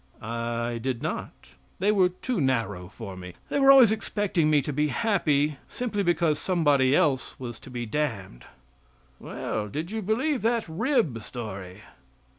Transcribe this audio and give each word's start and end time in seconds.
"I 0.19 0.79
did 0.81 1.03
not. 1.03 1.49
They 1.77 1.91
were 1.91 2.09
too 2.09 2.41
narrow 2.41 2.89
for 2.89 3.15
me. 3.15 3.35
They 3.49 3.59
were 3.59 3.69
always 3.71 3.91
expecting 3.91 4.51
to 4.59 4.73
be 4.73 4.87
happy 4.87 5.57
simply 5.67 6.01
because 6.01 6.39
somebody 6.39 6.95
else 6.95 7.39
was 7.39 7.59
to 7.59 7.69
be 7.69 7.85
damned." 7.85 8.45
"Well, 9.19 9.67
did 9.67 9.91
you 9.91 10.01
believe 10.01 10.41
that 10.41 10.67
rib 10.67 11.21
story?" 11.21 11.83